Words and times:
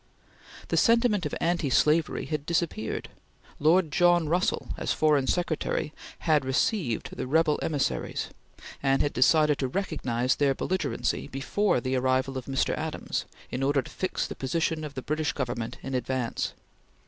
The 0.69 0.77
sentiment 0.77 1.27
of 1.27 1.35
anti 1.39 1.69
slavery 1.69 2.25
had 2.25 2.47
disappeared. 2.47 3.09
Lord 3.59 3.91
John 3.91 4.27
Russell, 4.27 4.69
as 4.75 4.91
Foreign 4.93 5.27
Secretary, 5.27 5.93
had 6.21 6.43
received 6.43 7.15
the 7.15 7.27
rebel 7.27 7.59
emissaries, 7.61 8.29
and 8.81 9.03
had 9.03 9.13
decided 9.13 9.59
to 9.59 9.67
recognize 9.67 10.37
their 10.37 10.55
belligerency 10.55 11.27
before 11.27 11.79
the 11.79 11.95
arrival 11.97 12.35
of 12.35 12.45
Mr. 12.45 12.75
Adams 12.75 13.25
in 13.51 13.61
order 13.61 13.83
to 13.83 13.91
fix 13.91 14.25
the 14.25 14.33
position 14.33 14.83
of 14.83 14.95
the 14.95 15.03
British 15.03 15.33
Government 15.33 15.77
in 15.83 15.93
advance. 15.93 16.55